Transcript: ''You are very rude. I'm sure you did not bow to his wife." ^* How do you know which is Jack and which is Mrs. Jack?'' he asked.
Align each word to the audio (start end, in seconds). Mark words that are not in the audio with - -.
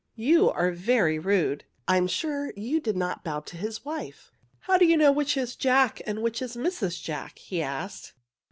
''You 0.29 0.49
are 0.49 0.71
very 0.71 1.19
rude. 1.19 1.63
I'm 1.87 2.07
sure 2.07 2.53
you 2.55 2.79
did 2.79 2.97
not 2.97 3.23
bow 3.23 3.41
to 3.41 3.55
his 3.55 3.85
wife." 3.85 4.31
^* 4.55 4.57
How 4.61 4.79
do 4.79 4.85
you 4.87 4.97
know 4.97 5.11
which 5.11 5.37
is 5.37 5.55
Jack 5.55 6.01
and 6.07 6.23
which 6.23 6.41
is 6.41 6.55
Mrs. 6.57 6.99
Jack?'' 6.99 7.37
he 7.37 7.61
asked. 7.61 8.13